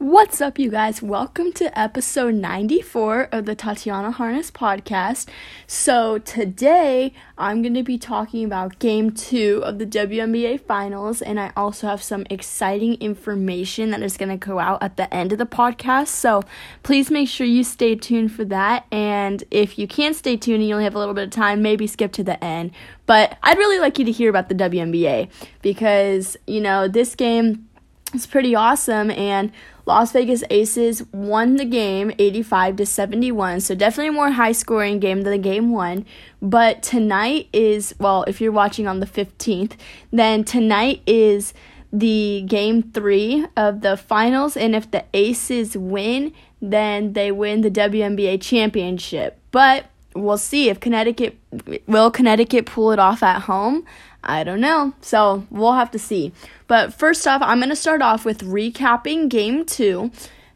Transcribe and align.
What's 0.00 0.40
up, 0.40 0.58
you 0.58 0.70
guys? 0.70 1.02
Welcome 1.02 1.52
to 1.52 1.78
episode 1.78 2.32
94 2.32 3.28
of 3.32 3.44
the 3.44 3.54
Tatiana 3.54 4.10
Harness 4.10 4.50
podcast. 4.50 5.28
So, 5.66 6.16
today 6.16 7.12
I'm 7.36 7.60
going 7.60 7.74
to 7.74 7.82
be 7.82 7.98
talking 7.98 8.46
about 8.46 8.78
game 8.78 9.10
two 9.10 9.60
of 9.62 9.78
the 9.78 9.84
WNBA 9.84 10.62
finals, 10.62 11.20
and 11.20 11.38
I 11.38 11.52
also 11.54 11.86
have 11.86 12.02
some 12.02 12.24
exciting 12.30 12.94
information 12.94 13.90
that 13.90 14.00
is 14.02 14.16
going 14.16 14.30
to 14.30 14.38
go 14.38 14.58
out 14.58 14.82
at 14.82 14.96
the 14.96 15.12
end 15.12 15.32
of 15.32 15.38
the 15.38 15.44
podcast. 15.44 16.06
So, 16.06 16.44
please 16.82 17.10
make 17.10 17.28
sure 17.28 17.46
you 17.46 17.62
stay 17.62 17.94
tuned 17.94 18.32
for 18.32 18.46
that. 18.46 18.86
And 18.90 19.44
if 19.50 19.78
you 19.78 19.86
can't 19.86 20.16
stay 20.16 20.38
tuned 20.38 20.60
and 20.60 20.68
you 20.68 20.76
only 20.76 20.84
have 20.84 20.94
a 20.94 20.98
little 20.98 21.12
bit 21.12 21.24
of 21.24 21.30
time, 21.30 21.60
maybe 21.60 21.86
skip 21.86 22.12
to 22.12 22.24
the 22.24 22.42
end. 22.42 22.70
But 23.04 23.36
I'd 23.42 23.58
really 23.58 23.78
like 23.78 23.98
you 23.98 24.06
to 24.06 24.12
hear 24.12 24.30
about 24.30 24.48
the 24.48 24.54
WNBA 24.54 25.28
because, 25.60 26.38
you 26.46 26.62
know, 26.62 26.88
this 26.88 27.14
game 27.14 27.68
is 28.14 28.26
pretty 28.26 28.54
awesome 28.54 29.10
and 29.10 29.52
Las 29.86 30.12
Vegas 30.12 30.44
Aces 30.50 31.02
won 31.12 31.56
the 31.56 31.64
game 31.64 32.12
85 32.18 32.76
to 32.76 32.86
71. 32.86 33.60
So 33.60 33.74
definitely 33.74 34.10
more 34.10 34.30
high 34.30 34.52
scoring 34.52 35.00
game 35.00 35.22
than 35.22 35.32
the 35.32 35.38
game 35.38 35.72
one. 35.72 36.06
But 36.40 36.82
tonight 36.82 37.48
is 37.52 37.94
well, 37.98 38.24
if 38.28 38.40
you're 38.40 38.52
watching 38.52 38.86
on 38.86 39.00
the 39.00 39.06
15th, 39.06 39.72
then 40.12 40.44
tonight 40.44 41.02
is 41.06 41.52
the 41.92 42.44
game 42.46 42.82
3 42.82 43.46
of 43.56 43.80
the 43.80 43.96
finals 43.96 44.56
and 44.56 44.76
if 44.76 44.90
the 44.90 45.04
Aces 45.12 45.76
win, 45.76 46.32
then 46.62 47.14
they 47.14 47.32
win 47.32 47.62
the 47.62 47.70
WNBA 47.70 48.40
championship. 48.40 49.38
But 49.50 49.86
we'll 50.14 50.38
see 50.38 50.68
if 50.68 50.80
Connecticut 50.80 51.38
will 51.86 52.10
Connecticut 52.10 52.66
pull 52.66 52.92
it 52.92 52.98
off 52.98 53.22
at 53.22 53.42
home. 53.42 53.84
I 54.30 54.44
don't 54.44 54.60
know. 54.60 54.94
So 55.00 55.46
we'll 55.50 55.72
have 55.72 55.90
to 55.90 55.98
see. 55.98 56.32
But 56.66 56.94
first 56.94 57.26
off, 57.26 57.42
I'm 57.42 57.58
going 57.58 57.70
to 57.70 57.76
start 57.76 58.00
off 58.00 58.24
with 58.24 58.44
recapping 58.44 59.28
game 59.28 59.64
two. 59.64 60.12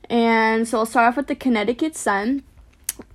And 0.08 0.68
so 0.68 0.78
I'll 0.78 0.86
start 0.86 1.08
off 1.08 1.16
with 1.16 1.26
the 1.26 1.34
Connecticut 1.34 1.96
Sun. 1.96 2.44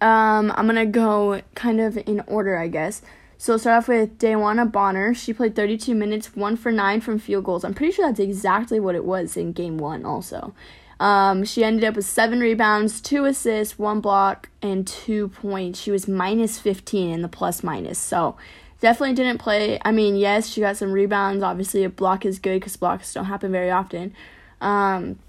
Um, 0.02 0.52
I'm 0.56 0.66
going 0.66 0.76
to 0.76 0.86
go 0.86 1.42
kind 1.56 1.80
of 1.80 1.98
in 1.98 2.22
order, 2.28 2.58
I 2.58 2.68
guess. 2.68 3.02
So 3.38 3.54
I'll 3.54 3.60
start 3.60 3.84
off 3.84 3.88
with 3.88 4.18
DeWanna 4.20 4.70
Bonner. 4.70 5.14
She 5.14 5.32
played 5.32 5.56
32 5.56 5.96
minutes, 5.96 6.36
one 6.36 6.58
for 6.58 6.74
nine 6.74 7.00
from 7.00 7.20
field 7.20 7.46
goals. 7.46 7.64
I'm 7.64 7.74
pretty 7.74 7.94
sure 7.94 8.06
that's 8.06 8.20
exactly 8.20 8.82
what 8.82 8.96
it 8.96 9.06
was 9.06 9.38
in 9.38 9.54
game 9.54 9.78
one, 9.78 10.04
also. 10.04 10.54
Um, 11.00 11.46
she 11.46 11.64
ended 11.64 11.86
up 11.86 11.96
with 11.96 12.06
seven 12.06 12.42
rebounds, 12.42 13.00
two 13.00 13.24
assists, 13.24 13.80
one 13.80 14.02
block, 14.02 14.50
and 14.62 14.86
two 14.86 15.30
points. 15.30 15.80
She 15.80 15.92
was 15.92 16.10
minus 16.10 16.60
15 16.60 17.10
in 17.10 17.22
the 17.22 17.30
plus 17.30 17.64
minus. 17.64 17.98
So 17.98 18.36
definitely 18.80 19.16
didn't 19.16 19.40
play. 19.40 19.80
I 19.84 19.92
mean, 19.92 20.16
yes, 20.16 20.48
she 20.48 20.62
got 20.62 20.78
some 20.78 20.92
rebounds. 20.92 21.44
Obviously, 21.44 21.84
a 21.84 21.90
block 21.90 22.26
is 22.26 22.40
good 22.40 22.60
because 22.60 22.78
blocks 22.78 23.14
don't 23.14 23.26
happen 23.26 23.52
very 23.52 23.72
often. 23.72 24.14
Um, 24.62 25.20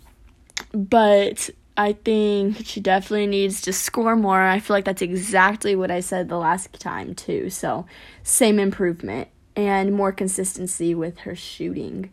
but 0.72 1.50
I 1.76 1.94
think 1.94 2.66
she 2.66 2.80
definitely 2.80 3.26
needs 3.26 3.60
to 3.62 3.72
score 3.72 4.16
more. 4.16 4.40
I 4.40 4.60
feel 4.60 4.76
like 4.76 4.84
that's 4.84 5.02
exactly 5.02 5.74
what 5.74 5.90
I 5.90 6.00
said 6.00 6.28
the 6.28 6.38
last 6.38 6.72
time, 6.78 7.14
too. 7.14 7.50
So, 7.50 7.86
same 8.22 8.58
improvement 8.58 9.28
and 9.56 9.92
more 9.92 10.12
consistency 10.12 10.94
with 10.94 11.20
her 11.20 11.34
shooting. 11.34 12.10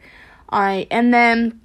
All 0.50 0.62
right, 0.62 0.88
and 0.90 1.14
then 1.14 1.60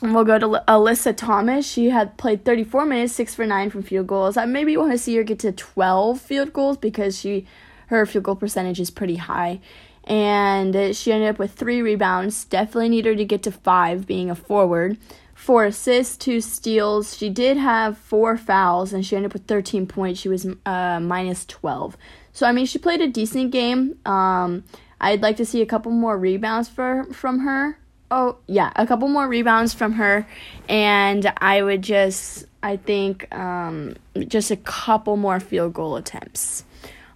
we'll 0.00 0.24
go 0.24 0.38
to 0.38 0.46
Alyssa 0.66 1.16
Thomas. 1.16 1.66
She 1.66 1.90
had 1.90 2.16
played 2.16 2.44
34 2.44 2.86
minutes, 2.86 3.12
6 3.14 3.34
for 3.34 3.46
9 3.46 3.70
from 3.70 3.82
field 3.82 4.06
goals. 4.06 4.36
I 4.36 4.46
maybe 4.46 4.76
want 4.76 4.92
to 4.92 4.98
see 4.98 5.14
her 5.16 5.22
get 5.22 5.38
to 5.40 5.52
12 5.52 6.20
field 6.20 6.52
goals 6.52 6.76
because 6.76 7.18
she 7.18 7.46
her 7.96 8.06
field 8.06 8.24
goal 8.24 8.36
percentage 8.36 8.80
is 8.80 8.90
pretty 8.90 9.16
high. 9.16 9.60
And 10.04 10.96
she 10.96 11.12
ended 11.12 11.28
up 11.28 11.38
with 11.38 11.52
three 11.52 11.80
rebounds. 11.80 12.44
Definitely 12.44 12.88
need 12.88 13.06
her 13.06 13.14
to 13.14 13.24
get 13.24 13.42
to 13.44 13.52
five, 13.52 14.06
being 14.06 14.30
a 14.30 14.34
forward. 14.34 14.98
Four 15.34 15.66
assists, 15.66 16.16
two 16.16 16.40
steals. 16.40 17.16
She 17.16 17.28
did 17.28 17.56
have 17.56 17.98
four 17.98 18.36
fouls, 18.36 18.92
and 18.92 19.04
she 19.04 19.16
ended 19.16 19.30
up 19.30 19.34
with 19.34 19.46
13 19.46 19.86
points. 19.86 20.20
She 20.20 20.28
was 20.28 20.46
uh, 20.66 21.00
minus 21.00 21.44
12. 21.46 21.96
So, 22.32 22.46
I 22.46 22.52
mean, 22.52 22.66
she 22.66 22.78
played 22.78 23.00
a 23.00 23.08
decent 23.08 23.50
game. 23.50 23.98
Um, 24.06 24.64
I'd 25.00 25.22
like 25.22 25.36
to 25.36 25.44
see 25.44 25.60
a 25.60 25.66
couple 25.66 25.92
more 25.92 26.16
rebounds 26.16 26.68
for 26.68 27.04
from 27.12 27.40
her. 27.40 27.78
Oh, 28.10 28.36
yeah, 28.46 28.72
a 28.76 28.86
couple 28.86 29.08
more 29.08 29.26
rebounds 29.26 29.72
from 29.72 29.92
her. 29.92 30.26
And 30.68 31.32
I 31.38 31.62
would 31.62 31.82
just, 31.82 32.46
I 32.62 32.76
think, 32.76 33.32
um, 33.34 33.96
just 34.28 34.50
a 34.50 34.56
couple 34.56 35.16
more 35.16 35.40
field 35.40 35.72
goal 35.72 35.96
attempts. 35.96 36.64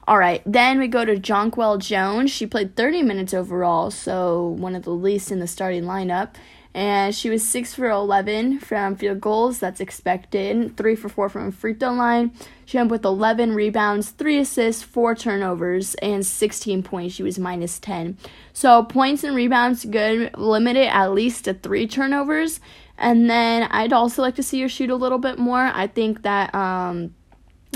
All 0.08 0.18
right, 0.18 0.40
then 0.46 0.78
we 0.78 0.86
go 0.86 1.04
to 1.04 1.16
Jonquel 1.16 1.80
Jones. 1.80 2.30
She 2.30 2.46
played 2.46 2.76
30 2.76 3.02
minutes 3.02 3.34
overall, 3.34 3.90
so 3.90 4.50
one 4.50 4.76
of 4.76 4.84
the 4.84 4.90
least 4.90 5.32
in 5.32 5.40
the 5.40 5.48
starting 5.48 5.82
lineup. 5.82 6.34
And 6.72 7.12
she 7.12 7.28
was 7.28 7.48
6 7.48 7.74
for 7.74 7.90
11 7.90 8.60
from 8.60 8.94
field 8.94 9.20
goals, 9.20 9.58
that's 9.58 9.80
expected. 9.80 10.76
3 10.76 10.94
for 10.94 11.08
4 11.08 11.28
from 11.28 11.50
free 11.50 11.74
throw 11.74 11.92
line. 11.92 12.32
She 12.66 12.78
ended 12.78 12.92
with 12.92 13.04
11 13.04 13.52
rebounds, 13.52 14.10
3 14.10 14.38
assists, 14.38 14.82
4 14.84 15.16
turnovers, 15.16 15.94
and 15.96 16.24
16 16.24 16.84
points. 16.84 17.14
She 17.14 17.24
was 17.24 17.38
minus 17.38 17.80
10. 17.80 18.16
So 18.52 18.84
points 18.84 19.24
and 19.24 19.34
rebounds, 19.34 19.84
good. 19.86 20.38
Limit 20.38 20.76
it 20.76 20.94
at 20.94 21.12
least 21.14 21.46
to 21.46 21.54
3 21.54 21.88
turnovers. 21.88 22.60
And 22.96 23.28
then 23.28 23.64
I'd 23.72 23.92
also 23.92 24.22
like 24.22 24.36
to 24.36 24.42
see 24.44 24.60
her 24.60 24.68
shoot 24.68 24.90
a 24.90 24.96
little 24.96 25.18
bit 25.18 25.38
more. 25.38 25.72
I 25.74 25.88
think 25.88 26.22
that 26.22 26.54
um, 26.54 27.12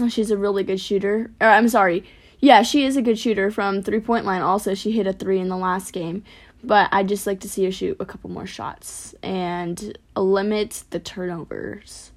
she's 0.09 0.31
a 0.31 0.37
really 0.37 0.63
good 0.63 0.81
shooter. 0.81 1.31
Or 1.41 1.49
I'm 1.49 1.69
sorry, 1.69 2.05
yeah, 2.41 2.63
she 2.63 2.85
is 2.85 2.97
a 2.97 3.03
good 3.03 3.19
shooter 3.19 3.51
from 3.51 3.83
three 3.83 4.01
point 4.01 4.25
line. 4.25 4.43
Also, 4.43 4.75
she 4.75 4.93
hit 4.93 5.07
a 5.07 5.13
three 5.13 5.39
in 5.39 5.49
the 5.49 5.57
last 5.57 5.93
game. 5.93 6.25
But 6.63 6.89
I'd 6.93 7.09
just 7.09 7.27
like 7.27 7.41
to 7.41 7.49
see 7.49 7.65
her 7.65 7.73
shoot 7.73 7.97
a 8.01 8.05
couple 8.05 8.29
more 8.31 8.47
shots 8.47 9.15
and 9.23 9.97
limit 10.15 10.85
the 10.91 10.99
turnovers. 10.99 12.13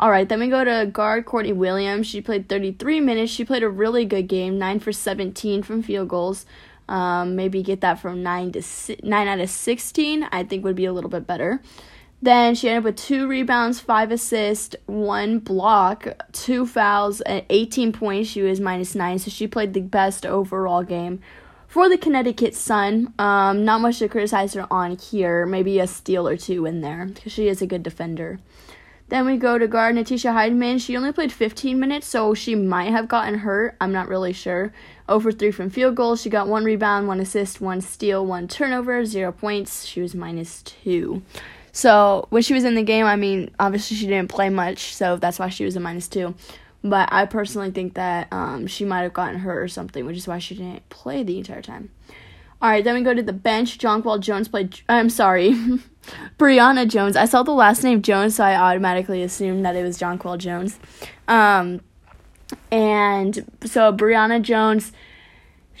All 0.00 0.10
right, 0.10 0.28
then 0.28 0.38
we 0.38 0.48
go 0.48 0.62
to 0.62 0.86
guard 0.86 1.26
Courtney 1.26 1.52
Williams. 1.52 2.06
She 2.06 2.20
played 2.20 2.48
33 2.48 3.00
minutes. 3.00 3.32
She 3.32 3.44
played 3.44 3.64
a 3.64 3.68
really 3.68 4.04
good 4.04 4.28
game, 4.28 4.56
9 4.56 4.78
for 4.78 4.92
17 4.92 5.64
from 5.64 5.82
field 5.82 6.08
goals. 6.08 6.46
Um, 6.88 7.34
maybe 7.34 7.62
get 7.62 7.80
that 7.80 7.98
from 7.98 8.22
9 8.22 8.52
to 8.52 8.62
9 9.02 9.28
out 9.28 9.40
of 9.40 9.50
16, 9.50 10.28
I 10.30 10.44
think 10.44 10.64
would 10.64 10.76
be 10.76 10.84
a 10.84 10.92
little 10.92 11.10
bit 11.10 11.26
better. 11.26 11.60
Then 12.20 12.54
she 12.56 12.68
ended 12.68 12.80
up 12.80 12.84
with 12.84 12.96
two 12.96 13.28
rebounds, 13.28 13.78
five 13.78 14.10
assists, 14.10 14.74
one 14.86 15.38
block, 15.38 16.08
two 16.32 16.66
fouls, 16.66 17.20
and 17.20 17.44
18 17.48 17.92
points. 17.92 18.28
She 18.28 18.42
was 18.42 18.60
minus 18.60 18.94
nine, 18.94 19.20
so 19.20 19.30
she 19.30 19.46
played 19.46 19.72
the 19.72 19.80
best 19.80 20.26
overall 20.26 20.82
game 20.82 21.20
for 21.68 21.88
the 21.88 21.96
Connecticut 21.96 22.56
Sun. 22.56 23.14
Um, 23.20 23.64
not 23.64 23.80
much 23.80 24.00
to 24.00 24.08
criticize 24.08 24.54
her 24.54 24.66
on 24.68 24.96
here. 24.96 25.46
Maybe 25.46 25.78
a 25.78 25.86
steal 25.86 26.26
or 26.26 26.36
two 26.36 26.66
in 26.66 26.80
there 26.80 27.06
because 27.06 27.32
she 27.32 27.46
is 27.46 27.62
a 27.62 27.66
good 27.66 27.84
defender. 27.84 28.40
Then 29.10 29.24
we 29.24 29.38
go 29.38 29.56
to 29.56 29.66
guard 29.66 29.94
Natisha 29.94 30.34
Hiedeman. 30.34 30.80
She 30.84 30.96
only 30.96 31.12
played 31.12 31.32
15 31.32 31.80
minutes, 31.80 32.06
so 32.06 32.34
she 32.34 32.54
might 32.54 32.90
have 32.90 33.08
gotten 33.08 33.38
hurt. 33.38 33.74
I'm 33.80 33.92
not 33.92 34.08
really 34.08 34.34
sure. 34.34 34.72
Over 35.08 35.32
three 35.32 35.50
from 35.50 35.70
field 35.70 35.94
goals. 35.94 36.20
She 36.20 36.28
got 36.28 36.48
one 36.48 36.64
rebound, 36.64 37.08
one 37.08 37.20
assist, 37.20 37.60
one 37.60 37.80
steal, 37.80 38.26
one 38.26 38.48
turnover, 38.48 39.06
zero 39.06 39.32
points. 39.32 39.86
She 39.86 40.02
was 40.02 40.14
minus 40.14 40.62
two. 40.62 41.22
So 41.72 42.26
when 42.30 42.42
she 42.42 42.54
was 42.54 42.64
in 42.64 42.74
the 42.74 42.82
game, 42.82 43.06
I 43.06 43.16
mean, 43.16 43.50
obviously 43.58 43.96
she 43.96 44.06
didn't 44.06 44.28
play 44.28 44.48
much, 44.48 44.94
so 44.94 45.16
that's 45.16 45.38
why 45.38 45.48
she 45.48 45.64
was 45.64 45.76
a 45.76 45.80
minus 45.80 46.08
two. 46.08 46.34
But 46.82 47.08
I 47.12 47.26
personally 47.26 47.70
think 47.70 47.94
that 47.94 48.28
um, 48.32 48.66
she 48.66 48.84
might 48.84 49.02
have 49.02 49.12
gotten 49.12 49.40
hurt 49.40 49.62
or 49.62 49.68
something, 49.68 50.06
which 50.06 50.16
is 50.16 50.28
why 50.28 50.38
she 50.38 50.54
didn't 50.54 50.88
play 50.88 51.22
the 51.22 51.38
entire 51.38 51.62
time. 51.62 51.90
All 52.60 52.68
right, 52.68 52.82
then 52.82 52.94
we 52.94 53.02
go 53.02 53.14
to 53.14 53.22
the 53.22 53.32
bench. 53.32 53.78
Jonquel 53.78 54.20
Jones 54.20 54.48
played. 54.48 54.80
I'm 54.88 55.10
sorry, 55.10 55.52
Brionna 56.38 56.88
Jones. 56.88 57.16
I 57.16 57.24
saw 57.24 57.44
the 57.44 57.52
last 57.52 57.84
name 57.84 58.02
Jones, 58.02 58.36
so 58.36 58.44
I 58.44 58.56
automatically 58.56 59.22
assumed 59.22 59.64
that 59.64 59.76
it 59.76 59.84
was 59.84 59.98
Jonquel 59.98 60.38
Jones. 60.38 60.78
Um, 61.28 61.80
and 62.72 63.48
so 63.64 63.92
Brionna 63.92 64.42
Jones 64.42 64.92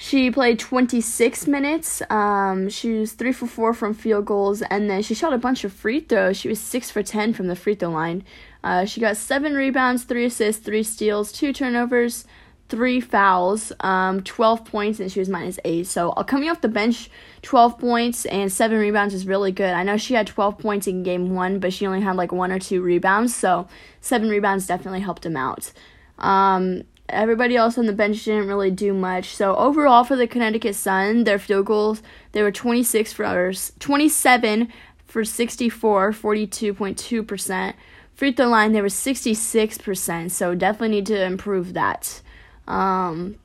she 0.00 0.30
played 0.30 0.60
26 0.60 1.48
minutes. 1.48 2.02
Um, 2.08 2.68
she 2.68 2.92
was 2.92 3.14
3 3.14 3.32
for 3.32 3.48
4 3.48 3.74
from 3.74 3.94
field 3.94 4.26
goals, 4.26 4.62
and 4.62 4.88
then 4.88 5.02
she 5.02 5.12
shot 5.12 5.32
a 5.32 5.38
bunch 5.38 5.64
of 5.64 5.72
free 5.72 5.98
throws. 5.98 6.36
She 6.36 6.48
was 6.48 6.60
6 6.60 6.88
for 6.92 7.02
10 7.02 7.32
from 7.32 7.48
the 7.48 7.56
free 7.56 7.74
throw 7.74 7.90
line. 7.90 8.22
Uh, 8.62 8.84
she 8.84 9.00
got 9.00 9.16
7 9.16 9.54
rebounds, 9.54 10.04
3 10.04 10.26
assists, 10.26 10.64
3 10.64 10.84
steals, 10.84 11.32
2 11.32 11.52
turnovers, 11.52 12.26
3 12.68 13.00
fouls, 13.00 13.72
um, 13.80 14.22
12 14.22 14.64
points, 14.64 15.00
and 15.00 15.10
she 15.10 15.18
was 15.18 15.28
minus 15.28 15.58
8. 15.64 15.84
So, 15.84 16.10
uh, 16.10 16.22
coming 16.22 16.48
off 16.48 16.60
the 16.60 16.68
bench, 16.68 17.10
12 17.42 17.76
points 17.80 18.24
and 18.26 18.52
7 18.52 18.78
rebounds 18.78 19.14
is 19.14 19.26
really 19.26 19.50
good. 19.50 19.74
I 19.74 19.82
know 19.82 19.96
she 19.96 20.14
had 20.14 20.28
12 20.28 20.58
points 20.58 20.86
in 20.86 21.02
game 21.02 21.34
1, 21.34 21.58
but 21.58 21.72
she 21.72 21.88
only 21.88 22.02
had 22.02 22.14
like 22.14 22.30
1 22.30 22.52
or 22.52 22.60
2 22.60 22.80
rebounds, 22.80 23.34
so 23.34 23.66
7 24.00 24.28
rebounds 24.28 24.64
definitely 24.64 25.00
helped 25.00 25.26
him 25.26 25.36
out. 25.36 25.72
Um, 26.20 26.84
everybody 27.08 27.56
else 27.56 27.78
on 27.78 27.86
the 27.86 27.92
bench 27.92 28.24
didn't 28.24 28.48
really 28.48 28.70
do 28.70 28.92
much. 28.94 29.34
So 29.34 29.56
overall 29.56 30.04
for 30.04 30.16
the 30.16 30.26
Connecticut 30.26 30.74
Sun, 30.74 31.24
their 31.24 31.38
field 31.38 31.66
goals 31.66 32.02
they 32.32 32.42
were 32.42 32.52
26 32.52 33.12
for 33.12 33.52
27 33.78 34.68
for 35.06 35.24
64, 35.24 36.12
42.2%. 36.12 37.74
Free 38.14 38.32
throw 38.32 38.46
line 38.48 38.72
they 38.72 38.82
were 38.82 38.88
66%, 38.88 40.30
so 40.30 40.54
definitely 40.54 40.88
need 40.88 41.06
to 41.06 41.24
improve 41.24 41.72
that. 41.74 42.20
Um, 42.66 43.36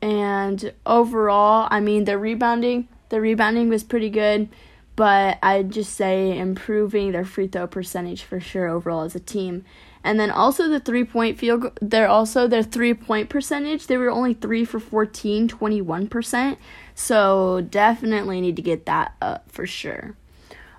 and 0.00 0.72
overall, 0.84 1.68
I 1.70 1.80
mean 1.80 2.04
the 2.04 2.18
rebounding, 2.18 2.88
the 3.08 3.20
rebounding 3.20 3.68
was 3.68 3.84
pretty 3.84 4.10
good. 4.10 4.48
but 4.94 5.38
I'd 5.42 5.70
just 5.70 5.94
say 5.94 6.36
improving 6.36 7.12
their 7.12 7.24
free 7.24 7.46
throw 7.48 7.66
percentage 7.66 8.22
for 8.22 8.40
sure 8.40 8.68
overall 8.68 9.02
as 9.02 9.14
a 9.14 9.20
team. 9.20 9.64
And 10.04 10.18
then 10.18 10.30
also 10.30 10.68
the 10.68 10.80
three 10.80 11.04
point 11.04 11.38
field, 11.38 11.78
they're 11.80 12.08
also 12.08 12.46
their 12.46 12.62
three 12.62 12.94
point 12.94 13.28
percentage. 13.28 13.86
They 13.86 13.96
were 13.96 14.10
only 14.10 14.34
three 14.34 14.64
for 14.64 14.80
14, 14.80 15.48
21%. 15.48 16.56
So 16.94 17.66
definitely 17.70 18.40
need 18.40 18.56
to 18.56 18.62
get 18.62 18.86
that 18.86 19.14
up 19.20 19.50
for 19.50 19.66
sure. 19.66 20.16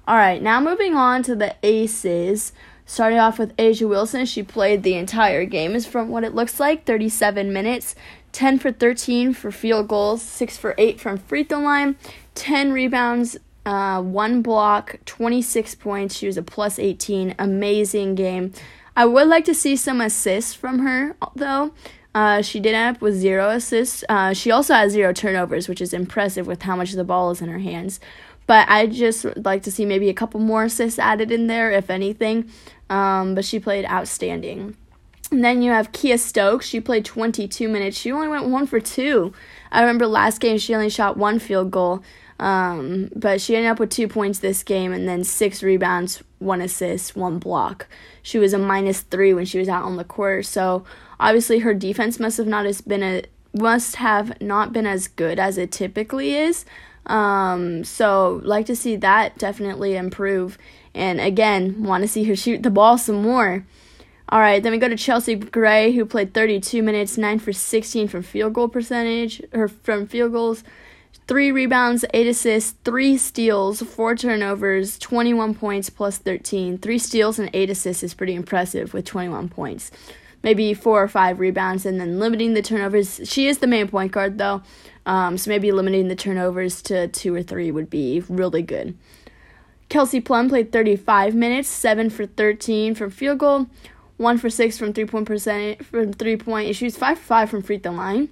All 0.05 0.17
right, 0.17 0.41
now 0.41 0.59
moving 0.59 0.95
on 0.95 1.23
to 1.23 1.35
the 1.35 1.55
aces. 1.63 2.51
Starting 2.85 3.19
off 3.19 3.39
with 3.39 3.55
A'ja 3.55 3.87
Wilson, 3.87 4.25
she 4.25 4.43
played 4.43 4.83
the 4.83 4.95
entire 4.95 5.45
game, 5.45 5.73
is 5.73 5.85
from 5.85 6.09
what 6.09 6.25
it 6.25 6.35
looks 6.35 6.59
like 6.59 6.85
37 6.85 7.53
minutes, 7.53 7.95
10 8.33 8.59
for 8.59 8.73
13 8.73 9.33
for 9.33 9.51
field 9.51 9.87
goals, 9.87 10.21
6 10.21 10.57
for 10.57 10.75
8 10.77 10.99
from 10.99 11.17
free 11.17 11.45
throw 11.45 11.59
line, 11.59 11.95
10 12.35 12.73
rebounds, 12.73 13.37
uh, 13.65 14.01
1 14.01 14.41
block, 14.41 14.97
26 15.05 15.75
points. 15.75 16.15
She 16.15 16.27
was 16.27 16.37
a 16.37 16.43
plus 16.43 16.77
18. 16.77 17.35
Amazing 17.39 18.15
game. 18.15 18.51
I 18.95 19.05
would 19.05 19.27
like 19.27 19.45
to 19.45 19.53
see 19.55 19.75
some 19.75 20.01
assists 20.01 20.53
from 20.53 20.79
her, 20.79 21.15
though. 21.35 21.73
Uh, 22.13 22.41
she 22.43 22.59
did 22.59 22.75
end 22.75 22.95
up 22.95 23.01
with 23.01 23.15
zero 23.15 23.49
assists. 23.49 24.03
Uh, 24.07 24.33
she 24.33 24.51
also 24.51 24.73
has 24.75 24.91
zero 24.91 25.13
turnovers, 25.13 25.67
which 25.67 25.81
is 25.81 25.93
impressive 25.93 26.45
with 26.45 26.61
how 26.61 26.75
much 26.75 26.91
the 26.91 27.03
ball 27.03 27.31
is 27.31 27.41
in 27.41 27.49
her 27.49 27.59
hands. 27.59 27.99
But 28.45 28.69
I 28.69 28.87
just 28.87 29.25
like 29.37 29.63
to 29.63 29.71
see 29.71 29.85
maybe 29.85 30.09
a 30.09 30.13
couple 30.13 30.39
more 30.39 30.65
assists 30.65 30.99
added 30.99 31.31
in 31.31 31.47
there, 31.47 31.71
if 31.71 31.89
anything. 31.89 32.51
Um, 32.89 33.33
but 33.33 33.45
she 33.45 33.59
played 33.59 33.85
outstanding. 33.85 34.77
And 35.31 35.43
then 35.43 35.63
you 35.63 35.71
have 35.71 35.91
Kiah 35.91 36.19
Stokes. 36.19 36.67
She 36.67 36.79
played 36.79 37.05
22 37.05 37.67
minutes. 37.67 37.97
She 37.97 38.11
only 38.11 38.27
went 38.27 38.45
one 38.45 38.67
for 38.67 38.79
two. 38.79 39.33
I 39.71 39.81
remember 39.81 40.05
last 40.05 40.39
game 40.39 40.59
she 40.59 40.75
only 40.75 40.89
shot 40.89 41.17
one 41.17 41.39
field 41.39 41.71
goal. 41.71 42.03
Um, 42.43 43.09
but 43.15 43.39
she 43.39 43.55
ended 43.55 43.71
up 43.71 43.79
with 43.79 43.89
two 43.89 44.09
points 44.09 44.39
this 44.39 44.63
game 44.63 44.91
and 44.91 45.07
then 45.07 45.23
six 45.23 45.63
rebounds, 45.63 46.21
one 46.39 46.59
assist, 46.59 47.15
one 47.15 47.39
block. 47.39 47.87
She 48.21 48.37
was 48.37 48.51
a 48.51 48.57
minus 48.57 48.99
three 48.99 49.33
when 49.33 49.45
she 49.45 49.59
was 49.59 49.69
out 49.69 49.85
on 49.85 49.95
the 49.95 50.03
court. 50.03 50.45
So 50.45 50.83
obviously 51.21 51.59
her 51.59 51.73
defense 51.73 52.19
must 52.19 52.35
have 52.35 52.45
not 52.45 52.65
as 52.65 52.81
been 52.81 53.01
a 53.01 53.23
must 53.53 53.95
have 53.95 54.41
not 54.41 54.73
been 54.73 54.85
as 54.85 55.07
good 55.07 55.39
as 55.39 55.57
it 55.57 55.71
typically 55.71 56.35
is. 56.35 56.65
Um, 57.05 57.85
so 57.85 58.41
like 58.43 58.65
to 58.65 58.75
see 58.75 58.97
that 58.97 59.37
definitely 59.37 59.95
improve. 59.95 60.57
And 60.93 61.21
again, 61.21 61.81
want 61.83 62.01
to 62.01 62.09
see 62.09 62.25
her 62.25 62.35
shoot 62.35 62.61
the 62.61 62.69
ball 62.69 62.97
some 62.97 63.21
more. 63.21 63.65
All 64.27 64.39
right, 64.39 64.61
then 64.61 64.73
we 64.73 64.79
go 64.79 64.89
to 64.89 64.97
Chelsea 64.97 65.35
Gray, 65.35 65.93
who 65.93 66.05
played 66.05 66.33
32 66.33 66.83
minutes, 66.83 67.17
9 67.17 67.39
for 67.39 67.53
16 67.53 68.09
from 68.09 68.23
field 68.23 68.53
goal 68.53 68.67
percentage, 68.67 69.41
or 69.53 69.67
from 69.67 70.07
field 70.07 70.31
goals, 70.31 70.63
3 71.27 71.51
rebounds, 71.51 72.03
8 72.13 72.27
assists, 72.27 72.75
3 72.83 73.17
steals, 73.17 73.81
4 73.81 74.15
turnovers, 74.15 74.97
21 74.99 75.55
points 75.55 75.89
plus 75.89 76.17
13. 76.17 76.77
3 76.77 76.97
steals 76.99 77.39
and 77.39 77.49
8 77.53 77.69
assists 77.69 78.03
is 78.03 78.13
pretty 78.13 78.35
impressive 78.35 78.93
with 78.93 79.05
21 79.05 79.49
points. 79.49 79.89
Maybe 80.43 80.73
4 80.73 81.03
or 81.03 81.07
5 81.07 81.39
rebounds 81.39 81.85
and 81.85 81.99
then 81.99 82.19
limiting 82.19 82.53
the 82.53 82.61
turnovers. 82.61 83.21
She 83.23 83.47
is 83.47 83.59
the 83.59 83.67
main 83.67 83.87
point 83.87 84.11
guard, 84.11 84.37
though. 84.37 84.61
Um, 85.05 85.37
so 85.37 85.49
maybe 85.49 85.71
limiting 85.71 86.09
the 86.09 86.15
turnovers 86.15 86.81
to 86.83 87.07
two 87.07 87.33
or 87.33 87.43
three 87.43 87.71
would 87.71 87.89
be 87.89 88.23
really 88.27 88.61
good. 88.61 88.97
Kelsey 89.89 90.19
Plum 90.19 90.49
played 90.49 90.71
35 90.71 91.35
minutes, 91.35 91.69
7 91.69 92.09
for 92.09 92.25
13 92.25 92.95
from 92.95 93.11
field 93.11 93.39
goal, 93.39 93.67
1 94.17 94.37
for 94.37 94.49
6 94.49 94.77
from 94.77 94.93
three 94.93 95.05
point 95.05 95.27
percent 95.27 95.85
from 95.85 96.11
three 96.11 96.37
point. 96.37 96.75
She 96.75 96.85
was 96.85 96.97
5 96.97 97.17
for 97.17 97.25
5 97.25 97.49
from 97.49 97.61
free 97.61 97.77
throw 97.77 97.93
line. 97.93 98.29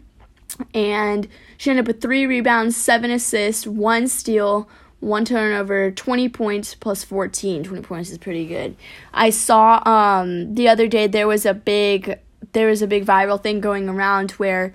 And 0.74 1.28
she 1.58 1.69
ended 1.69 1.86
up 1.86 1.88
with 1.88 2.02
3 2.02 2.25
rebounds, 2.25 2.75
7 2.78 3.12
assists, 3.12 3.68
1 3.68 4.08
steal, 4.08 4.69
1 5.02 5.25
turnover, 5.25 5.92
20 5.92 6.30
points 6.30 6.75
plus 6.75 7.04
14. 7.04 7.63
20 7.63 7.81
points 7.81 8.10
is 8.12 8.18
pretty 8.18 8.46
good. 8.46 8.75
I 9.13 9.31
saw 9.31 9.81
um 9.88 10.56
the 10.56 10.69
other 10.69 10.88
day 10.88 11.08
there 11.08 11.28
was 11.28 11.46
a 11.46 11.54
big 11.54 12.19
there 12.54 12.68
was 12.68 12.81
a 12.81 12.88
big 12.88 13.06
viral 13.06 13.42
thing 13.42 13.62
going 13.62 13.90
around 13.90 14.31
where 14.31 14.74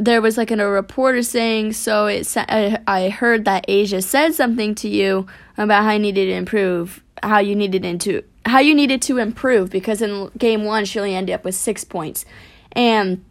there 0.00 0.22
was 0.22 0.38
like 0.38 0.50
a 0.50 0.56
reporter 0.56 1.22
saying, 1.22 1.74
so 1.74 2.06
it 2.06 2.32
I, 2.36 2.78
I 2.86 3.08
heard 3.10 3.44
that 3.44 3.66
A'ja 3.68 4.02
said 4.02 4.34
something 4.34 4.74
to 4.76 4.88
you 4.88 5.26
about 5.58 5.84
how 5.84 5.92
you 5.92 5.98
needed 5.98 6.26
to 6.26 6.32
improve, 6.32 7.02
how 7.22 7.38
you 7.38 7.54
needed 7.54 7.84
into 7.84 8.22
how 8.46 8.58
you 8.58 8.74
needed 8.74 9.00
to 9.02 9.18
improve 9.18 9.70
because 9.70 10.02
in 10.02 10.30
game 10.36 10.64
one 10.64 10.84
she 10.84 10.98
only 10.98 11.14
ended 11.14 11.34
up 11.34 11.44
with 11.44 11.54
six 11.54 11.84
points, 11.84 12.24
and 12.72 13.24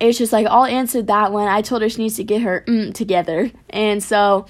it's 0.00 0.18
just 0.18 0.32
like 0.32 0.46
I'll 0.46 0.64
answer 0.64 1.02
that 1.02 1.32
one. 1.32 1.48
I 1.48 1.62
told 1.62 1.82
her 1.82 1.88
she 1.88 2.02
needs 2.02 2.16
to 2.16 2.24
get 2.24 2.42
her 2.42 2.64
mm 2.66 2.92
together, 2.94 3.50
and 3.70 4.02
so 4.02 4.46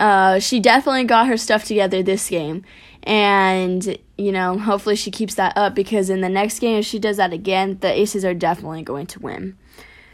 uh, 0.00 0.38
she 0.38 0.60
definitely 0.60 1.04
got 1.04 1.26
her 1.26 1.36
stuff 1.36 1.64
together 1.64 2.02
this 2.02 2.28
game, 2.28 2.64
and 3.02 3.96
you 4.16 4.32
know 4.32 4.58
hopefully 4.58 4.96
she 4.96 5.10
keeps 5.10 5.34
that 5.34 5.56
up 5.56 5.74
because 5.74 6.10
in 6.10 6.20
the 6.20 6.28
next 6.28 6.58
game 6.58 6.78
if 6.78 6.86
she 6.86 6.98
does 6.98 7.16
that 7.16 7.32
again, 7.32 7.78
the 7.80 7.90
Aces 7.90 8.24
are 8.24 8.34
definitely 8.34 8.82
going 8.82 9.06
to 9.06 9.20
win. 9.20 9.56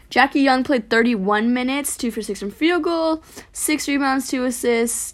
Jackie 0.09 0.41
Young 0.41 0.65
played 0.65 0.89
31 0.89 1.53
minutes, 1.53 1.95
2 1.95 2.11
for 2.11 2.21
6 2.21 2.37
from 2.37 2.51
field 2.51 2.83
goal, 2.83 3.23
6 3.53 3.87
rebounds, 3.87 4.27
2 4.27 4.43
assists, 4.43 5.13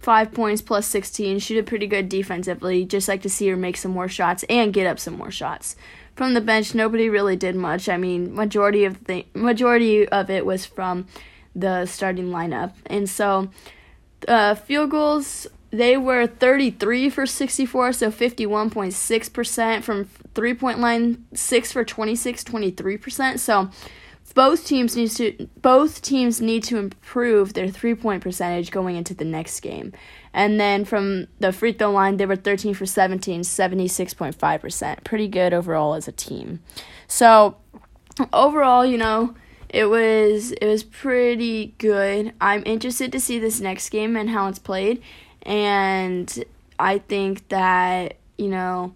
5 0.00 0.32
points 0.32 0.60
plus 0.60 0.88
16. 0.88 1.38
She 1.38 1.54
did 1.54 1.66
pretty 1.66 1.86
good 1.86 2.08
defensively. 2.08 2.84
Just 2.84 3.06
like 3.06 3.22
to 3.22 3.30
see 3.30 3.46
her 3.48 3.56
make 3.56 3.76
some 3.76 3.92
more 3.92 4.08
shots 4.08 4.44
and 4.48 4.72
get 4.72 4.88
up 4.88 4.98
some 4.98 5.14
more 5.14 5.30
shots. 5.30 5.76
From 6.14 6.34
the 6.34 6.40
bench, 6.40 6.74
nobody 6.74 7.08
really 7.08 7.36
did 7.36 7.56
much. 7.56 7.88
I 7.88 7.96
mean, 7.96 8.34
majority 8.34 8.84
of 8.84 9.04
the 9.04 9.26
majority 9.34 10.06
of 10.08 10.28
it 10.30 10.44
was 10.44 10.66
from 10.66 11.06
the 11.54 11.86
starting 11.86 12.26
lineup. 12.26 12.72
And 12.86 13.08
so, 13.08 13.50
uh, 14.28 14.54
field 14.54 14.90
goals 14.90 15.46
they 15.72 15.96
were 15.96 16.26
33 16.26 17.08
for 17.08 17.24
64, 17.24 17.94
so 17.94 18.10
51.6% 18.10 19.82
from 19.82 20.04
three 20.34 20.52
point 20.52 20.80
line, 20.80 21.24
6 21.32 21.72
for 21.72 21.82
26, 21.82 22.44
23%. 22.44 23.38
So 23.38 23.70
both 24.34 24.66
teams 24.66 24.96
need 24.96 25.10
to 25.12 25.48
both 25.60 26.02
teams 26.02 26.40
need 26.40 26.64
to 26.64 26.78
improve 26.78 27.54
their 27.54 27.68
three 27.68 27.94
point 27.94 28.22
percentage 28.22 28.70
going 28.70 28.96
into 28.96 29.14
the 29.14 29.24
next 29.24 29.60
game. 29.60 29.92
And 30.32 30.58
then 30.58 30.84
from 30.84 31.28
the 31.40 31.52
free 31.52 31.72
throw 31.72 31.90
line, 31.90 32.16
they 32.16 32.24
were 32.24 32.36
13 32.36 32.72
for 32.72 32.86
17, 32.86 33.42
76.5%. 33.42 35.04
Pretty 35.04 35.28
good 35.28 35.52
overall 35.52 35.94
as 35.94 36.08
a 36.08 36.12
team. 36.12 36.60
So 37.06 37.56
overall, 38.32 38.86
you 38.86 38.96
know, 38.96 39.34
it 39.68 39.86
was 39.86 40.52
it 40.52 40.66
was 40.66 40.82
pretty 40.82 41.74
good. 41.78 42.32
I'm 42.40 42.62
interested 42.64 43.12
to 43.12 43.20
see 43.20 43.38
this 43.38 43.60
next 43.60 43.90
game 43.90 44.16
and 44.16 44.30
how 44.30 44.48
it's 44.48 44.58
played 44.58 45.02
and 45.42 46.44
I 46.78 46.98
think 46.98 47.48
that, 47.48 48.16
you 48.38 48.48
know, 48.48 48.94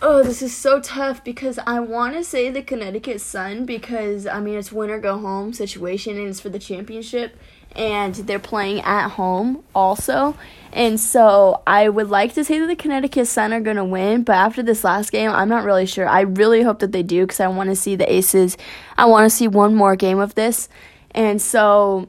oh, 0.00 0.22
this 0.22 0.42
is 0.42 0.56
so 0.56 0.80
tough 0.80 1.24
because 1.24 1.58
I 1.66 1.80
want 1.80 2.14
to 2.14 2.22
say 2.22 2.50
the 2.50 2.62
Connecticut 2.62 3.20
Sun 3.20 3.66
because, 3.66 4.26
I 4.26 4.40
mean, 4.40 4.56
it's 4.56 4.70
winner 4.70 4.98
go 4.98 5.18
home 5.18 5.52
situation 5.52 6.16
and 6.16 6.28
it's 6.28 6.40
for 6.40 6.48
the 6.48 6.58
championship 6.58 7.36
and 7.74 8.14
they're 8.14 8.38
playing 8.38 8.80
at 8.82 9.08
home 9.10 9.64
also. 9.74 10.36
And 10.72 11.00
so 11.00 11.62
I 11.66 11.88
would 11.88 12.10
like 12.10 12.34
to 12.34 12.44
say 12.44 12.58
that 12.60 12.66
the 12.66 12.76
Connecticut 12.76 13.26
Sun 13.26 13.52
are 13.52 13.60
going 13.60 13.76
to 13.76 13.84
win, 13.84 14.22
but 14.22 14.36
after 14.36 14.62
this 14.62 14.84
last 14.84 15.10
game, 15.10 15.30
I'm 15.30 15.48
not 15.48 15.64
really 15.64 15.86
sure. 15.86 16.08
I 16.08 16.20
really 16.22 16.62
hope 16.62 16.78
that 16.78 16.92
they 16.92 17.02
do 17.02 17.22
because 17.22 17.40
I 17.40 17.48
want 17.48 17.70
to 17.70 17.76
see 17.76 17.96
the 17.96 18.10
Aces. 18.12 18.56
I 18.96 19.06
want 19.06 19.30
to 19.30 19.36
see 19.36 19.48
one 19.48 19.74
more 19.74 19.96
game 19.96 20.18
of 20.18 20.34
this. 20.34 20.68
And 21.12 21.42
so 21.42 22.08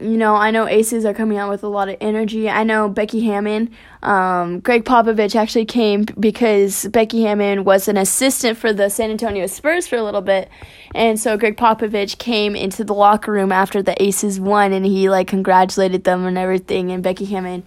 you 0.00 0.18
know, 0.18 0.34
I 0.34 0.50
know 0.50 0.68
Aces 0.68 1.06
are 1.06 1.14
coming 1.14 1.38
out 1.38 1.48
with 1.48 1.62
a 1.62 1.68
lot 1.68 1.88
of 1.88 1.96
energy. 2.00 2.48
I 2.48 2.62
know 2.62 2.90
Becky 2.90 3.24
Hammon, 3.24 3.70
um, 4.02 4.60
Gregg 4.60 4.84
Popovich 4.84 5.34
actually 5.34 5.64
came 5.64 6.04
because 6.20 6.86
Becky 6.86 7.22
Hammon 7.22 7.64
was 7.64 7.88
an 7.88 7.96
assistant 7.96 8.58
for 8.58 8.72
the 8.72 8.90
San 8.90 9.10
Antonio 9.10 9.46
Spurs 9.46 9.88
for 9.88 9.96
a 9.96 10.02
little 10.02 10.20
bit. 10.20 10.50
And 10.94 11.18
so 11.18 11.38
Gregg 11.38 11.56
Popovich 11.56 12.18
came 12.18 12.54
into 12.54 12.84
the 12.84 12.94
locker 12.94 13.32
room 13.32 13.50
after 13.50 13.82
the 13.82 14.00
Aces 14.02 14.38
won 14.38 14.74
and 14.74 14.84
he 14.84 15.08
like 15.08 15.26
congratulated 15.26 16.04
them 16.04 16.26
and 16.26 16.36
everything. 16.36 16.92
And 16.92 17.02
Becky 17.02 17.24
Hammon 17.24 17.64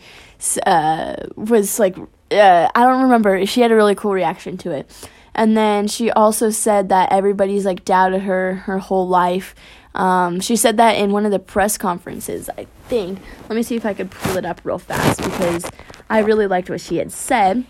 uh, 0.66 1.16
was 1.36 1.80
like, 1.80 1.98
uh, 2.32 2.70
I 2.76 2.84
don't 2.84 3.02
remember, 3.02 3.46
she 3.48 3.62
had 3.62 3.72
a 3.72 3.76
really 3.76 3.96
cool 3.96 4.12
reaction 4.14 4.58
to 4.60 4.72
it. 4.72 5.10
And 5.34 5.56
then 5.56 5.88
she 5.88 6.12
also 6.12 6.50
said 6.50 6.90
that 6.90 7.12
everybody's 7.12 7.66
like 7.66 7.86
doubted 7.86 8.24
her 8.24 8.56
her 8.56 8.80
whole 8.80 9.08
life 9.08 9.56
um, 9.94 10.40
she 10.40 10.56
said 10.56 10.78
that 10.78 10.98
in 10.98 11.12
one 11.12 11.26
of 11.26 11.32
the 11.32 11.40
press 11.40 11.78
conferences, 11.78 12.50
I 12.58 12.66
think. 12.88 13.20
Let 13.50 13.56
me 13.56 13.64
see 13.64 13.76
if 13.76 13.86
I 13.86 13.94
could 13.94 14.12
pull 14.12 14.38
it 14.38 14.46
up 14.46 14.62
real 14.64 14.80
fast 14.80 15.22
because 15.22 15.70
I 16.10 16.20
really 16.20 16.48
liked 16.48 16.70
what 16.70 16.82
she 16.82 16.98
had 16.98 17.12
said. 17.12 17.66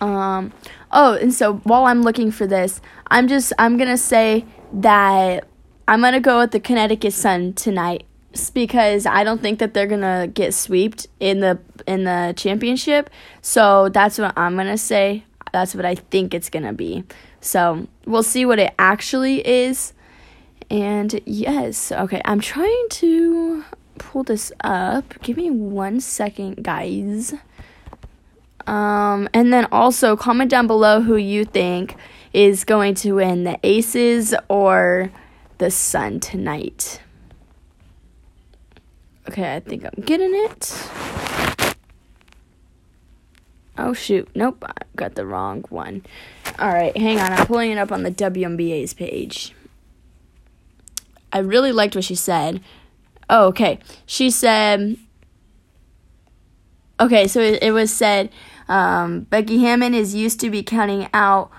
Um, 0.00 0.52
oh, 0.92 1.14
and 1.14 1.34
so 1.34 1.54
while 1.64 1.86
I'm 1.86 2.02
looking 2.02 2.30
for 2.30 2.46
this, 2.46 2.80
I'm 3.08 3.26
just 3.26 3.52
I'm 3.58 3.76
gonna 3.76 3.98
say 3.98 4.44
that 4.74 5.48
I'm 5.88 6.00
gonna 6.00 6.20
go 6.20 6.38
with 6.40 6.52
the 6.52 6.60
Connecticut 6.60 7.12
Sun 7.12 7.54
tonight 7.54 8.04
because 8.52 9.06
I 9.06 9.24
don't 9.24 9.42
think 9.42 9.58
that 9.58 9.74
they're 9.74 9.86
gonna 9.86 10.28
get 10.32 10.54
swept 10.54 11.08
in 11.18 11.40
the 11.40 11.58
in 11.88 12.04
the 12.04 12.34
championship. 12.36 13.10
So 13.42 13.88
that's 13.88 14.18
what 14.18 14.38
I'm 14.38 14.56
gonna 14.56 14.78
say. 14.78 15.24
That's 15.54 15.72
what 15.72 15.84
I 15.84 15.94
think 15.94 16.34
it's 16.34 16.50
gonna 16.50 16.72
be. 16.72 17.04
So 17.40 17.86
we'll 18.06 18.24
see 18.24 18.44
what 18.44 18.58
it 18.58 18.74
actually 18.76 19.46
is. 19.46 19.92
And 20.68 21.20
yes, 21.24 21.92
okay, 21.92 22.20
I'm 22.24 22.40
trying 22.40 22.88
to 22.88 23.64
pull 23.98 24.24
this 24.24 24.50
up. 24.64 25.14
Give 25.22 25.36
me 25.36 25.52
one 25.52 26.00
second, 26.00 26.64
guys. 26.64 27.34
Um, 28.66 29.28
and 29.32 29.52
then 29.52 29.68
also 29.70 30.16
comment 30.16 30.50
down 30.50 30.66
below 30.66 31.00
who 31.00 31.14
you 31.14 31.44
think 31.44 31.94
is 32.32 32.64
going 32.64 32.96
to 32.96 33.12
win 33.12 33.44
the 33.44 33.56
Aces 33.62 34.34
or 34.48 35.12
the 35.58 35.70
Sun 35.70 36.18
tonight. 36.18 37.00
Okay, 39.28 39.54
I 39.54 39.60
think 39.60 39.84
I'm 39.84 40.02
getting 40.04 40.34
it. 40.34 40.88
Oh 43.76 43.92
shoot, 43.92 44.28
nope, 44.34 44.64
I 44.66 44.72
got 44.96 45.14
the 45.14 45.26
wrong 45.26 45.64
one. 45.68 46.04
Alright, 46.60 46.96
hang 46.96 47.18
on, 47.18 47.32
I'm 47.32 47.46
pulling 47.46 47.72
it 47.72 47.78
up 47.78 47.90
on 47.90 48.04
the 48.04 48.10
WNBA's 48.10 48.94
page. 48.94 49.54
I 51.32 51.38
really 51.38 51.72
liked 51.72 51.96
what 51.96 52.04
she 52.04 52.14
said. 52.14 52.60
Oh, 53.28 53.46
okay. 53.46 53.80
She 54.06 54.30
said, 54.30 54.96
okay, 57.00 57.26
so 57.26 57.40
it, 57.40 57.62
it 57.62 57.72
was 57.72 57.92
said, 57.92 58.30
um, 58.68 59.22
Becky 59.22 59.58
Hammon 59.58 59.94
is 59.94 60.14
used 60.14 60.38
to 60.40 60.50
be 60.50 60.62
counting 60.62 61.08
out. 61.12 61.50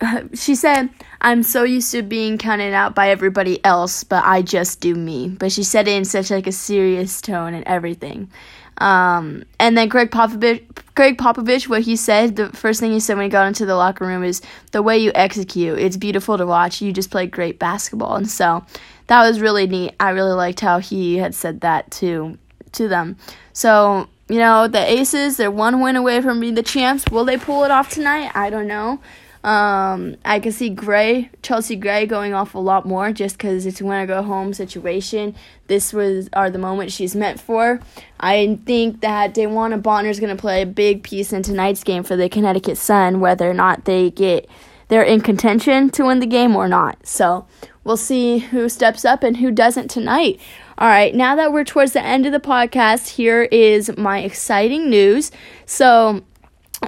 She 0.34 0.54
said, 0.54 0.90
I'm 1.20 1.42
so 1.42 1.62
used 1.62 1.92
to 1.92 2.02
being 2.02 2.36
counted 2.36 2.74
out 2.74 2.94
by 2.94 3.10
everybody 3.10 3.64
else, 3.64 4.04
but 4.04 4.24
I 4.24 4.42
just 4.42 4.80
do 4.80 4.94
me. 4.94 5.28
But 5.28 5.52
she 5.52 5.62
said 5.62 5.88
it 5.88 5.92
in 5.92 6.04
such 6.04 6.30
like 6.30 6.46
a 6.46 6.52
serious 6.52 7.20
tone 7.20 7.54
and 7.54 7.64
everything. 7.66 8.30
Um, 8.78 9.44
and 9.60 9.76
then 9.76 9.88
Gregg 9.88 10.10
Popovich, 10.10 10.62
Gregg 10.94 11.18
Popovich, 11.18 11.68
what 11.68 11.82
he 11.82 11.96
said, 11.96 12.36
the 12.36 12.48
first 12.50 12.80
thing 12.80 12.92
he 12.92 13.00
said 13.00 13.16
when 13.16 13.24
he 13.24 13.30
got 13.30 13.46
into 13.46 13.66
the 13.66 13.76
locker 13.76 14.06
room 14.06 14.24
is 14.24 14.42
the 14.72 14.82
way 14.82 14.98
you 14.98 15.12
execute. 15.14 15.78
It's 15.78 15.96
beautiful 15.96 16.38
to 16.38 16.46
watch. 16.46 16.82
You 16.82 16.92
just 16.92 17.10
play 17.10 17.26
great 17.26 17.58
basketball, 17.58 18.16
and 18.16 18.28
so 18.28 18.64
that 19.06 19.26
was 19.26 19.40
really 19.40 19.66
neat. 19.66 19.94
I 20.00 20.10
really 20.10 20.32
liked 20.32 20.60
how 20.60 20.78
he 20.78 21.16
had 21.18 21.34
said 21.34 21.60
that 21.60 21.90
to 21.92 22.38
to 22.72 22.88
them. 22.88 23.16
So 23.52 24.08
you 24.28 24.38
know, 24.38 24.68
the 24.68 24.78
Aces, 24.78 25.36
they're 25.36 25.50
one 25.50 25.80
win 25.80 25.96
away 25.96 26.20
from 26.20 26.40
being 26.40 26.54
the 26.54 26.62
champs. 26.62 27.04
Will 27.10 27.24
they 27.24 27.36
pull 27.36 27.64
it 27.64 27.70
off 27.70 27.90
tonight? 27.90 28.32
I 28.34 28.50
don't 28.50 28.66
know. 28.66 29.00
Um, 29.44 30.16
I 30.24 30.40
can 30.40 30.52
see 30.52 30.70
Gray, 30.70 31.30
Chelsea 31.42 31.76
Gray, 31.76 32.06
going 32.06 32.32
off 32.32 32.54
a 32.54 32.58
lot 32.58 32.86
more 32.86 33.12
just 33.12 33.36
because 33.36 33.66
it's 33.66 33.82
a 33.82 33.84
win 33.84 34.00
or 34.00 34.06
go 34.06 34.22
home 34.22 34.54
situation. 34.54 35.34
This 35.66 35.92
was 35.92 36.30
are 36.32 36.50
the 36.50 36.58
moments 36.58 36.94
she's 36.94 37.14
meant 37.14 37.38
for. 37.38 37.78
I 38.18 38.58
think 38.64 39.02
that 39.02 39.34
DeWanna 39.34 39.82
Bonner 39.82 40.08
is 40.08 40.18
going 40.18 40.34
to 40.34 40.40
play 40.40 40.62
a 40.62 40.66
big 40.66 41.02
piece 41.02 41.30
in 41.30 41.42
tonight's 41.42 41.84
game 41.84 42.04
for 42.04 42.16
the 42.16 42.30
Connecticut 42.30 42.78
Sun, 42.78 43.20
whether 43.20 43.48
or 43.48 43.54
not 43.54 43.84
they 43.84 44.10
get 44.10 44.48
they're 44.88 45.02
in 45.02 45.20
contention 45.20 45.90
to 45.90 46.06
win 46.06 46.20
the 46.20 46.26
game 46.26 46.56
or 46.56 46.66
not. 46.66 47.06
So 47.06 47.46
we'll 47.84 47.98
see 47.98 48.38
who 48.38 48.70
steps 48.70 49.04
up 49.04 49.22
and 49.22 49.36
who 49.36 49.50
doesn't 49.50 49.88
tonight. 49.88 50.40
All 50.78 50.88
right, 50.88 51.14
now 51.14 51.36
that 51.36 51.52
we're 51.52 51.64
towards 51.64 51.92
the 51.92 52.02
end 52.02 52.24
of 52.24 52.32
the 52.32 52.40
podcast, 52.40 53.10
here 53.10 53.42
is 53.42 53.94
my 53.98 54.20
exciting 54.20 54.88
news. 54.88 55.30
So, 55.66 56.24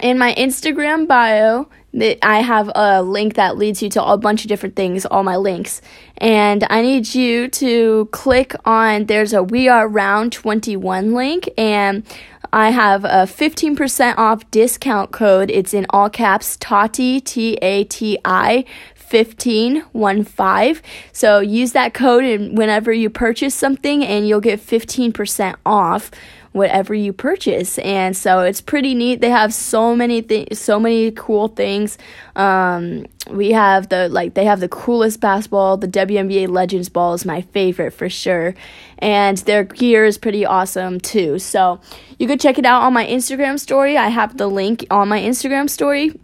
in 0.03 0.19
my 0.19 0.35
Instagram 0.35 1.07
bio, 1.07 1.69
I 1.95 2.41
have 2.43 2.71
a 2.75 3.03
link 3.03 3.35
that 3.35 3.57
leads 3.57 3.83
you 3.83 3.89
to 3.91 4.05
a 4.05 4.19
bunch 4.19 4.45
of 4.45 4.49
different 4.49 4.77
things, 4.77 5.07
all 5.07 5.23
my 5.23 5.37
links. 5.37 5.81
And 6.19 6.67
I 6.69 6.83
need 6.83 7.15
you 7.15 7.49
to 7.49 8.09
click 8.13 8.55
on 8.67 9.07
there's 9.07 9.33
a 9.33 9.43
We 9.43 9.69
Are 9.69 9.89
Round 9.89 10.33
21 10.33 11.15
link 11.15 11.49
and 11.57 12.05
I 12.53 12.71
have 12.71 13.05
a 13.05 13.27
15% 13.27 14.19
off 14.19 14.51
discount 14.51 15.11
code. 15.11 15.51
It's 15.51 15.75
in 15.75 15.87
all 15.91 16.11
caps 16.11 16.57
Tati 16.59 17.21
T 17.21 17.55
A 17.63 17.85
T 17.85 18.19
I 18.25 18.65
1515. 19.11 20.83
So 21.13 21.41
use 21.41 21.73
that 21.73 21.95
code 21.95 22.25
and 22.25 22.59
whenever 22.59 22.93
you 22.93 23.09
purchase 23.11 23.55
something 23.55 24.05
and 24.05 24.29
you'll 24.29 24.41
get 24.41 24.61
15% 24.61 25.57
off 25.65 26.11
whatever 26.57 26.95
you 26.95 27.13
purchase. 27.13 27.79
And 27.79 28.17
so 28.17 28.41
it's 28.41 28.63
pretty 28.63 28.95
neat. 28.95 29.21
They 29.21 29.29
have 29.29 29.53
so 29.53 29.95
many 29.95 30.23
things, 30.23 30.59
so 30.59 30.81
many 30.81 31.11
cool 31.11 31.49
things. 31.49 31.99
Um, 32.35 33.07
we 33.31 33.53
have 33.53 33.91
the 33.91 34.09
like 34.09 34.35
they 34.35 34.45
have 34.45 34.61
the 34.61 34.69
coolest 34.69 35.21
basketball. 35.21 35.77
The 35.77 35.89
WNBA 35.89 36.49
Legends 36.49 36.89
ball 36.89 37.13
is 37.13 37.25
my 37.25 37.43
favorite 37.43 37.93
for 37.93 38.09
sure, 38.09 38.55
and 38.99 39.37
their 39.39 39.65
gear 39.65 40.05
is 40.05 40.17
pretty 40.17 40.47
awesome 40.47 40.99
too. 40.99 41.39
So 41.39 41.81
you 42.19 42.27
could 42.27 42.41
check 42.41 42.59
it 42.59 42.65
out 42.65 42.83
on 42.83 42.93
my 42.93 43.07
Instagram 43.07 43.61
story. 43.61 43.99
I 43.99 44.09
have 44.09 44.39
the 44.39 44.47
link 44.47 44.87
on 44.91 45.09
my 45.09 45.21
Instagram 45.21 45.69
story. 45.69 46.19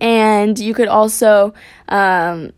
And 0.00 0.56
you 0.58 0.72
could 0.72 0.86
also 0.86 1.52
um, 1.88 2.52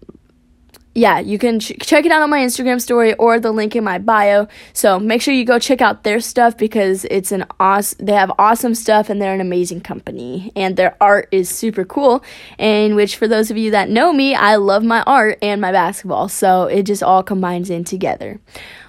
yeah, 0.94 1.20
you 1.20 1.38
can 1.38 1.58
ch- 1.58 1.72
check 1.80 2.04
it 2.04 2.12
out 2.12 2.22
on 2.22 2.28
my 2.28 2.40
Instagram 2.40 2.80
story 2.80 3.14
or 3.14 3.40
the 3.40 3.50
link 3.50 3.74
in 3.74 3.82
my 3.82 3.98
bio. 3.98 4.46
So 4.74 5.00
make 5.00 5.22
sure 5.22 5.32
you 5.32 5.44
go 5.44 5.58
check 5.58 5.80
out 5.80 6.04
their 6.04 6.20
stuff 6.20 6.56
because 6.58 7.06
it's 7.06 7.32
an 7.32 7.46
awesome. 7.58 8.04
They 8.04 8.12
have 8.12 8.30
awesome 8.38 8.74
stuff 8.74 9.08
and 9.08 9.20
they're 9.20 9.34
an 9.34 9.40
amazing 9.40 9.80
company 9.80 10.52
and 10.54 10.76
their 10.76 10.96
art 11.00 11.28
is 11.32 11.48
super 11.48 11.84
cool. 11.84 12.22
And 12.58 12.94
which, 12.94 13.16
for 13.16 13.26
those 13.26 13.50
of 13.50 13.56
you 13.56 13.70
that 13.70 13.88
know 13.88 14.12
me, 14.12 14.34
I 14.34 14.56
love 14.56 14.84
my 14.84 15.02
art 15.02 15.38
and 15.40 15.60
my 15.60 15.72
basketball. 15.72 16.28
So 16.28 16.64
it 16.64 16.82
just 16.82 17.02
all 17.02 17.22
combines 17.22 17.70
in 17.70 17.84
together. 17.84 18.40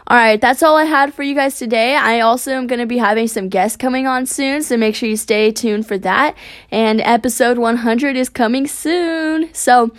All 0.06 0.18
right, 0.18 0.42
that's 0.42 0.62
all 0.62 0.76
I 0.76 0.84
had 0.84 1.14
for 1.14 1.24
you 1.24 1.34
guys 1.34 1.58
today. 1.58 1.96
I 1.96 2.20
also 2.20 2.52
am 2.52 2.68
going 2.68 2.82
to 2.82 2.86
be 2.86 2.98
having 2.98 3.30
some 3.30 3.48
guests 3.48 3.78
coming 3.78 4.06
on 4.06 4.26
soon, 4.26 4.62
so 4.62 4.76
make 4.76 4.96
sure 4.96 5.08
you 5.08 5.16
stay 5.16 5.50
tuned 5.50 5.88
for 5.88 5.98
that. 6.00 6.36
And 6.72 7.00
episode 7.00 7.58
100 7.58 8.18
is 8.18 8.28
coming 8.28 8.68
soon. 8.68 9.54
So 9.54 9.94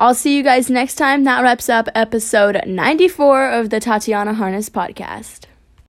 I'll 0.00 0.14
see 0.14 0.34
you 0.34 0.42
guys 0.42 0.70
next 0.70 0.94
time. 0.94 1.24
That 1.24 1.42
wraps 1.42 1.68
up 1.68 1.86
episode 1.94 2.58
94 2.66 3.50
of 3.50 3.68
the 3.68 3.80
Tatiana 3.80 4.32
Harness 4.32 4.70
podcast. 4.70 5.44